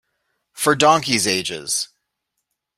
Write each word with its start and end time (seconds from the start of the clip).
For 0.53 0.73
donkeys' 0.73 1.27
ages. 1.27 1.89